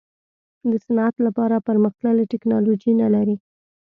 [0.69, 3.35] د صنعت لپاره پرمختللې ټیکنالوجي نه لري.